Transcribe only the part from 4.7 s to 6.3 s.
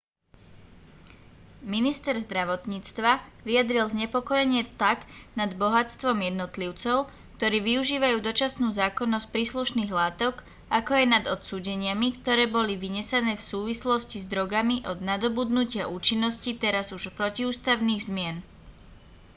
tak nad bohatstvom